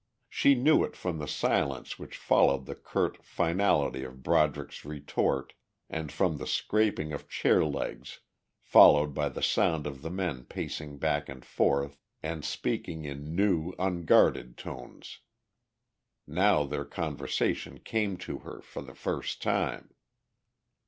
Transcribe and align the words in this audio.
She 0.29 0.55
knew 0.55 0.83
it 0.83 0.95
from 0.95 1.19
the 1.19 1.27
silence 1.27 1.99
which 1.99 2.17
followed 2.17 2.65
the 2.65 2.73
curt 2.73 3.23
finality 3.23 4.03
of 4.03 4.23
Broderick's 4.23 4.83
retort 4.83 5.53
and 5.91 6.11
from 6.11 6.37
the 6.37 6.47
scraping 6.47 7.13
of 7.13 7.29
chair 7.29 7.63
legs 7.63 8.19
followed 8.59 9.13
by 9.13 9.29
the 9.29 9.43
sound 9.43 9.85
of 9.85 10.01
the 10.01 10.09
men 10.09 10.45
pacing 10.45 10.97
back 10.97 11.29
and 11.29 11.45
forth 11.45 11.99
and 12.23 12.43
speaking 12.43 13.05
in 13.05 13.35
new, 13.35 13.73
unguarded 13.77 14.57
tones. 14.57 15.19
Now 16.25 16.63
their 16.63 16.83
conversation 16.85 17.77
came 17.77 18.17
to 18.25 18.39
her 18.39 18.61
for 18.61 18.81
the 18.81 18.95
first 18.95 19.39
time. 19.39 19.93